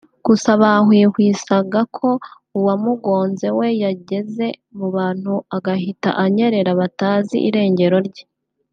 gusa 0.25 0.49
banahwihwisaga 0.61 1.79
ko 1.97 2.07
uwamugonze 2.57 3.47
we 3.57 3.67
yageze 3.83 4.47
mu 4.77 4.87
bantu 4.95 5.33
agahita 5.55 6.09
anyerera 6.23 6.71
batazi 6.79 7.37
irengero 7.49 7.97
rye 8.09 8.23